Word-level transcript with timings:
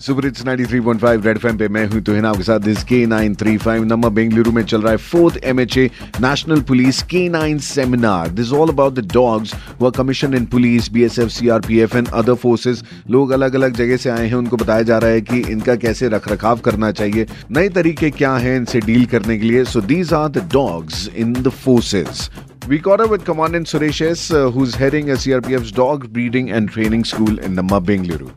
Super 0.00 0.24
hits 0.24 0.42
93.5 0.44 1.24
red 1.26 1.36
FM 1.36 1.56
पे 1.58 1.68
मैं 1.68 1.84
हूँ 1.86 2.00
तुहिन 2.02 2.24
आपके 2.24 2.42
साथ 2.42 2.60
this 2.60 2.82
K 2.84 3.04
nine 3.06 3.34
three 3.34 3.56
five 3.58 3.84
number 3.84 4.10
Bengaluru 4.10 4.52
में 4.52 4.62
चल 4.62 4.82
रहा 4.82 4.90
है 4.90 4.96
fourth 4.96 5.36
MHA 5.44 5.84
national 6.20 6.60
police 6.60 7.02
K 7.02 7.28
nine 7.28 7.58
seminar 7.58 8.28
this 8.30 8.52
all 8.52 8.68
about 8.68 8.94
the 8.94 9.12
dogs 9.12 9.54
वो 9.80 9.90
commission 9.90 10.34
in 10.34 10.46
police 10.46 10.90
BSF 10.92 11.28
CRPF 11.28 11.96
and 11.96 12.08
other 12.08 12.34
forces 12.34 12.82
लोग 13.10 13.30
अलग 13.30 13.54
अलग 13.54 13.74
जगह 13.76 13.96
से 13.96 14.10
आए 14.10 14.26
हैं, 14.26 14.34
उनको 14.34 14.56
बताया 14.56 14.82
जा 14.82 14.98
रहा 14.98 15.10
है 15.10 15.20
कि 15.20 15.38
इनका 15.52 15.74
कैसे 15.76 16.08
रख 16.08 16.28
रखाव 16.32 16.58
करना 16.58 16.92
चाहिए, 16.92 17.26
नए 17.50 17.68
तरीके 17.68 18.10
क्या 18.10 18.36
हैं 18.36 18.56
इनसे 18.56 18.80
डील 18.80 19.06
करने 19.06 19.38
के 19.38 19.46
लिए। 19.46 19.64
So 19.64 19.80
these 19.80 20.12
are 20.12 20.28
the 20.28 20.48
dogs 20.52 21.08
in 21.16 21.32
the 21.32 21.48
forces 21.64 22.30
We 22.68 22.78
caught 22.78 23.00
up 23.00 23.08
with 23.08 23.24
Commandant 23.24 23.66
Suresh 23.66 24.02
S, 24.06 24.30
uh, 24.30 24.50
who's 24.50 24.74
heading 24.74 25.08
a 25.08 25.14
CRPF's 25.14 25.72
dog 25.72 26.12
breeding 26.12 26.50
and 26.50 26.68
training 26.68 27.04
school 27.04 27.38
in 27.38 27.56
Namma, 27.56 27.82
Bengaluru. 27.82 28.28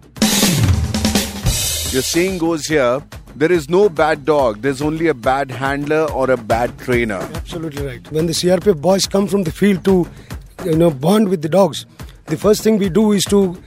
Your 1.92 2.02
saying 2.02 2.38
goes 2.38 2.66
here 2.66 3.04
there 3.36 3.52
is 3.52 3.70
no 3.70 3.90
bad 3.90 4.24
dog, 4.24 4.62
there's 4.62 4.82
only 4.82 5.08
a 5.08 5.14
bad 5.14 5.52
handler 5.52 6.10
or 6.12 6.32
a 6.32 6.38
bad 6.38 6.78
trainer. 6.80 7.20
Absolutely 7.34 7.86
right. 7.86 8.12
When 8.12 8.26
the 8.28 8.32
CRPF 8.32 8.82
boys 8.82 9.06
come 9.06 9.28
from 9.28 9.44
the 9.44 9.52
field 9.52 9.84
to, 9.84 10.08
you 10.64 10.78
know, 10.78 10.92
bond 10.92 11.28
with 11.28 11.42
the 11.42 11.50
dogs, 11.50 11.86
the 12.28 12.38
first 12.38 12.64
thing 12.64 12.78
we 12.78 12.88
do 12.88 13.12
is 13.12 13.26
to 13.26 13.62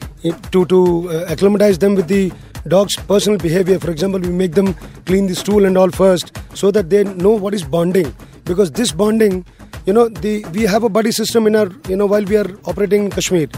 to 0.51 0.65
to 0.65 1.11
uh, 1.11 1.27
acclimatize 1.29 1.79
them 1.79 1.95
with 1.95 2.09
the 2.09 2.33
dog's 2.69 2.97
personal 2.97 3.39
behavior. 3.39 3.79
For 3.79 3.91
example, 3.91 4.19
we 4.19 4.31
make 4.31 4.53
them 4.53 4.73
clean 5.05 5.27
the 5.27 5.35
stool 5.35 5.67
and 5.67 5.77
all 5.77 5.91
first, 5.91 6.39
so 6.55 6.71
that 6.71 6.89
they 6.89 7.05
know 7.05 7.33
what 7.33 7.53
is 7.53 7.65
bonding. 7.65 8.15
Because 8.45 8.71
this 8.71 8.93
bonding, 8.93 9.45
you 9.87 9.93
know, 9.93 10.09
the 10.09 10.45
we 10.53 10.63
have 10.63 10.83
a 10.85 10.89
buddy 10.89 11.13
system 11.13 11.47
in 11.47 11.57
our, 11.57 11.69
you 11.89 11.97
know, 11.97 12.07
while 12.07 12.25
we 12.25 12.37
are 12.37 12.51
operating 12.65 13.05
in 13.07 13.11
Kashmir. 13.11 13.49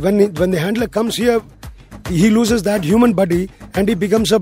When 0.00 0.32
when 0.34 0.50
the 0.50 0.58
handler 0.60 0.86
comes 0.88 1.16
here, 1.16 1.40
he 2.08 2.30
loses 2.30 2.62
that 2.64 2.84
human 2.84 3.12
buddy 3.12 3.48
and 3.74 3.88
he 3.88 3.94
becomes 3.94 4.32
a 4.32 4.40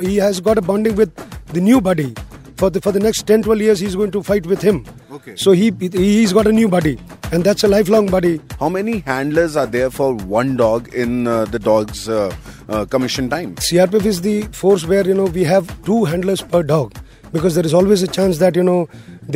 he 0.00 0.16
has 0.16 0.40
got 0.40 0.58
a 0.58 0.62
bonding 0.62 0.96
with 0.96 1.14
the 1.52 1.60
new 1.60 1.80
buddy 1.80 2.14
for 2.56 2.70
the 2.70 2.80
for 2.80 2.92
the 2.92 3.00
next 3.00 3.26
10 3.26 3.42
12 3.42 3.60
years 3.60 3.80
he's 3.80 3.94
going 4.00 4.10
to 4.16 4.22
fight 4.22 4.46
with 4.46 4.62
him 4.62 4.84
Okay. 5.16 5.34
so 5.36 5.52
he 5.52 5.70
he's 5.92 6.32
got 6.32 6.46
a 6.46 6.52
new 6.52 6.68
buddy 6.68 6.92
and 7.32 7.44
that's 7.44 7.64
a 7.64 7.68
lifelong 7.68 8.06
buddy 8.06 8.40
How 8.60 8.68
many 8.68 8.94
handlers 9.00 9.56
are 9.56 9.66
there 9.66 9.90
for 9.90 10.14
one 10.14 10.56
dog 10.56 10.92
in 10.94 11.26
uh, 11.26 11.44
the 11.46 11.58
dog's 11.58 12.08
uh, 12.08 12.34
uh, 12.68 12.84
commission 12.86 13.28
time? 13.28 13.54
crpf 13.56 14.06
is 14.12 14.20
the 14.22 14.42
force 14.62 14.86
where 14.86 15.06
you 15.06 15.14
know 15.14 15.24
we 15.38 15.44
have 15.44 15.70
two 15.84 16.04
handlers 16.04 16.42
per 16.42 16.62
dog 16.62 16.94
because 17.34 17.54
there 17.56 17.66
is 17.72 17.74
always 17.74 18.02
a 18.02 18.10
chance 18.16 18.38
that 18.38 18.56
you 18.62 18.66
know 18.70 18.80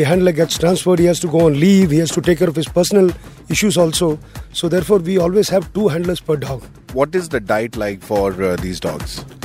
the 0.01 0.05
handler 0.11 0.33
gets 0.41 0.59
transferred 0.65 1.05
he 1.05 1.05
has 1.13 1.21
to 1.27 1.31
go 1.37 1.47
on 1.51 1.61
leave 1.67 1.91
he 1.91 1.99
has 1.99 2.17
to 2.19 2.23
take 2.31 2.39
care 2.43 2.49
of 2.57 2.61
his 2.63 2.69
personal 2.81 3.11
issues 3.57 3.77
also 3.85 4.19
so 4.53 4.69
therefore 4.77 4.99
we 5.13 5.19
always 5.29 5.49
have 5.57 5.73
two 5.79 5.89
handlers 5.97 6.21
per 6.33 6.37
dog 6.49 6.69
What 6.95 7.15
is 7.15 7.29
the 7.29 7.39
diet 7.39 7.77
like 7.77 8.03
for 8.03 8.33
uh, 8.43 8.57
these 8.57 8.81
dogs? 8.81 9.19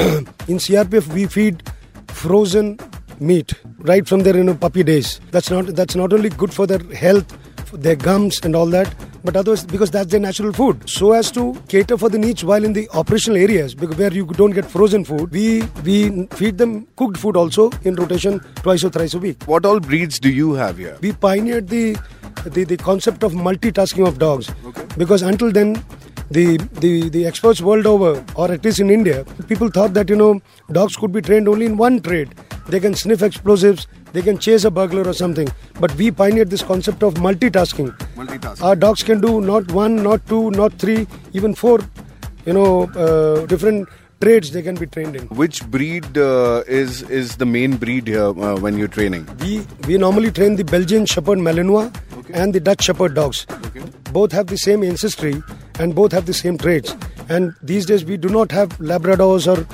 in 0.48 0.58
CRPF 0.66 1.08
we 1.14 1.26
feed 1.26 1.64
frozen 2.08 2.80
meat 3.20 3.54
right 3.80 4.08
from 4.08 4.22
their 4.22 4.38
you 4.38 4.44
know 4.46 4.56
puppy 4.56 4.84
days. 4.84 5.20
That's 5.32 5.50
not 5.50 5.68
that's 5.68 5.96
not 5.96 6.14
only 6.14 6.30
good 6.30 6.54
for 6.54 6.66
their 6.66 6.80
health, 6.94 7.36
for 7.66 7.76
their 7.76 7.98
gums 7.98 8.40
and 8.44 8.56
all 8.56 8.66
that, 8.68 8.96
but 9.24 9.36
otherwise 9.36 9.66
because 9.66 9.92
that's 9.92 10.12
their 10.12 10.20
natural 10.20 10.52
food. 10.54 10.90
So 10.90 11.14
as 11.14 11.32
to 11.32 11.56
cater 11.68 11.98
for 11.98 12.10
the 12.10 12.18
needs 12.20 12.44
while 12.44 12.64
in 12.64 12.74
the 12.74 12.90
operational 12.94 13.38
areas 13.38 13.74
because 13.76 13.98
where 13.98 14.12
you 14.14 14.26
don't 14.26 14.52
get 14.52 14.66
frozen 14.66 15.06
food, 15.06 15.32
we 15.32 15.64
we 15.84 16.28
feed 16.42 16.58
them 16.58 16.88
cooked 16.96 17.18
food 17.18 17.38
also 17.38 17.70
in 17.84 17.96
rotation 17.96 18.40
twice 18.62 18.84
or 18.84 18.90
thrice 18.90 19.14
a 19.14 19.20
week. 19.20 19.44
What 19.46 19.66
all 19.66 19.80
breeds 19.80 20.20
do 20.20 20.30
you 20.30 20.54
have 20.54 20.78
here? 20.78 20.98
We 21.02 21.14
pioneered 21.14 21.70
the 21.70 21.96
the, 22.46 22.64
the 22.66 22.78
concept 22.78 23.24
of 23.24 23.34
multitasking 23.34 24.08
of 24.08 24.20
dogs 24.20 24.50
Okay. 24.66 24.86
because 24.98 25.22
until 25.22 25.52
then 25.52 25.82
the, 26.32 26.58
the 26.82 27.10
the 27.10 27.26
experts 27.26 27.62
world 27.62 27.86
over 27.86 28.24
or 28.36 28.52
at 28.52 28.66
least 28.66 28.80
in 28.80 28.90
india 28.90 29.24
people 29.48 29.70
thought 29.70 29.94
that 29.94 30.10
you 30.10 30.16
know 30.16 30.42
dogs 30.72 30.96
could 30.96 31.12
be 31.12 31.22
trained 31.22 31.48
only 31.48 31.66
in 31.66 31.78
one 31.78 32.00
trade 32.02 32.34
they 32.68 32.80
can 32.80 32.94
sniff 32.96 33.22
explosives 33.22 33.88
they 34.14 34.22
can 34.22 34.38
chase 34.38 34.64
a 34.64 34.72
burglar 34.72 35.04
or 35.08 35.14
something 35.14 35.48
but 35.80 35.94
we 35.96 36.12
pioneered 36.12 36.50
this 36.50 36.64
concept 36.64 37.04
of 37.04 37.16
multitasking 37.16 37.90
Multitasking. 38.16 38.64
our 38.64 38.76
dogs 38.76 39.04
can 39.04 39.20
do 39.22 39.42
not 39.42 39.72
one 39.72 39.96
not 40.04 40.26
two 40.28 40.52
not 40.52 40.74
three 40.74 41.08
even 41.34 41.54
four 41.56 41.80
you 42.46 42.54
know 42.54 42.84
uh, 43.06 43.46
different 43.48 43.88
trades 44.22 44.52
they 44.52 44.62
can 44.62 44.76
be 44.76 44.86
trained 44.86 45.16
in 45.18 45.28
Which 45.28 45.66
breed 45.70 46.18
uh, 46.18 46.64
is 46.68 47.02
is 47.20 47.36
the 47.38 47.46
main 47.46 47.76
breed 47.78 48.08
here 48.08 48.28
uh, 48.30 48.56
when 48.58 48.78
you're 48.78 48.88
training? 48.88 49.28
we 49.42 49.66
we 49.88 49.98
normally 49.98 50.32
train 50.32 50.56
the 50.56 50.64
belgian 50.64 51.06
shepherd 51.06 51.40
malinois 51.40 51.92
Okay. 52.20 52.34
and 52.42 52.54
the 52.54 52.60
dutch 52.62 52.84
shepherd 52.84 53.16
dogs 53.16 53.46
Okay. 53.68 53.82
both 54.14 54.32
have 54.32 54.48
the 54.48 54.58
same 54.58 54.84
ancestry 54.84 55.34
and 55.80 55.94
both 55.96 56.12
have 56.14 56.26
the 56.26 56.34
same 56.34 56.58
traits. 56.58 56.96
And 57.30 57.54
these 57.62 57.86
days 57.90 58.06
we 58.06 58.16
do 58.16 58.30
not 58.30 58.52
have 58.52 58.70
Labradors 58.92 59.46
or 59.54 59.66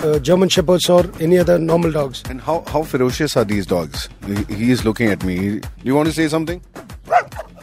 uh, 0.00 0.18
German 0.18 0.48
Shepherds 0.48 0.88
or 0.90 1.04
any 1.20 1.38
other 1.38 1.58
normal 1.58 1.92
dogs. 1.92 2.22
And 2.28 2.40
how, 2.40 2.62
how 2.66 2.82
ferocious 2.82 3.36
are 3.36 3.44
these 3.44 3.66
dogs? 3.66 4.08
He, 4.26 4.44
he 4.54 4.70
is 4.70 4.84
looking 4.84 5.08
at 5.08 5.24
me. 5.24 5.36
He- 5.36 5.58
do 5.60 5.68
you 5.84 5.94
want 5.94 6.08
to 6.08 6.14
say 6.14 6.28
something? 6.28 6.62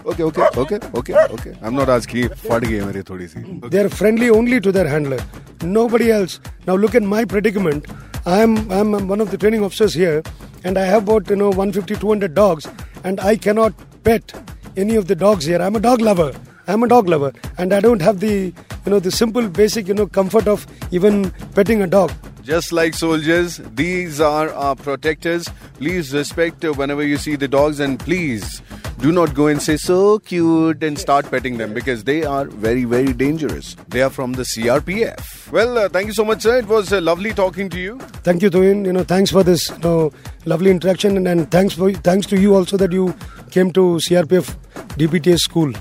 Okay, 0.05 0.23
okay, 0.23 0.47
okay, 0.57 0.79
okay, 0.95 1.13
okay. 1.37 1.53
I'm 1.61 1.75
not 1.75 1.89
asking. 1.89 2.29
फट 2.43 2.63
गई 2.65 2.75
है 2.75 2.85
मेरी 2.85 3.01
थोड़ी 3.09 3.27
सी. 3.27 3.69
They 3.69 3.81
are 3.85 3.89
friendly 3.89 4.29
only 4.29 4.59
to 4.67 4.71
their 4.71 4.87
handler, 4.87 5.19
nobody 5.63 6.11
else. 6.11 6.39
Now 6.67 6.75
look 6.75 6.95
at 6.95 7.03
my 7.03 7.23
predicament. 7.25 7.85
I 8.25 8.39
am 8.45 8.55
I'm 8.71 9.07
one 9.07 9.21
of 9.25 9.31
the 9.31 9.37
training 9.43 9.63
officers 9.67 9.93
here, 9.93 10.23
and 10.63 10.77
I 10.77 10.85
have 10.85 11.03
about 11.07 11.29
you 11.29 11.35
know 11.41 11.49
150 11.49 11.95
200 12.05 12.33
dogs, 12.33 12.67
and 13.03 13.19
I 13.19 13.35
cannot 13.47 13.73
pet 14.03 14.33
any 14.77 14.95
of 14.95 15.07
the 15.07 15.15
dogs 15.25 15.45
here. 15.45 15.61
I'm 15.67 15.75
a 15.75 15.79
dog 15.87 16.01
lover. 16.09 16.31
I'm 16.66 16.82
a 16.82 16.88
dog 16.88 17.08
lover, 17.08 17.32
and 17.58 17.72
I 17.74 17.80
don't 17.80 18.00
have 18.00 18.20
the 18.20 18.52
you 18.86 18.90
know 18.90 18.98
the 18.98 19.10
simple 19.10 19.48
basic 19.48 19.88
you 19.88 19.94
know 19.94 20.06
comfort 20.06 20.48
of 20.48 20.66
even 20.90 21.30
petting 21.54 21.82
a 21.82 21.86
dog. 21.86 22.12
Just 22.42 22.72
like 22.72 22.94
soldiers, 22.94 23.60
these 23.74 24.20
are 24.20 24.50
our 24.50 24.76
protectors. 24.76 25.48
Please 25.78 26.12
respect 26.12 26.64
whenever 26.64 27.02
you 27.02 27.16
see 27.16 27.36
the 27.36 27.48
dogs, 27.48 27.80
and 27.80 27.98
please 27.98 28.60
do 28.98 29.12
not 29.12 29.34
go 29.34 29.46
and 29.48 29.60
say 29.60 29.76
so 29.76 30.18
cute 30.18 30.82
and 30.82 30.98
start 30.98 31.30
petting 31.30 31.58
them 31.58 31.74
because 31.74 32.04
they 32.04 32.24
are 32.24 32.44
very, 32.46 32.84
very 32.84 33.12
dangerous. 33.12 33.76
They 33.88 34.02
are 34.02 34.10
from 34.10 34.32
the 34.32 34.42
CRPF. 34.42 35.50
Well, 35.52 35.78
uh, 35.78 35.88
thank 35.88 36.06
you 36.06 36.14
so 36.14 36.24
much, 36.24 36.42
sir. 36.42 36.58
It 36.58 36.68
was 36.68 36.92
uh, 36.92 37.00
lovely 37.00 37.32
talking 37.32 37.68
to 37.70 37.78
you. 37.78 37.98
Thank 38.28 38.42
you, 38.42 38.50
Tuhin. 38.50 38.86
You 38.86 38.92
know, 38.92 39.04
thanks 39.04 39.30
for 39.30 39.42
this 39.42 39.68
you 39.70 39.78
know 39.78 40.12
lovely 40.46 40.70
interaction, 40.70 41.16
and, 41.16 41.28
and 41.28 41.50
thanks 41.50 41.74
for 41.74 41.92
thanks 41.92 42.26
to 42.28 42.40
you 42.40 42.54
also 42.54 42.76
that 42.78 42.92
you 42.92 43.14
came 43.50 43.70
to 43.72 43.98
CRPF 44.08 44.56
DBTS 44.96 45.40
school. 45.40 45.72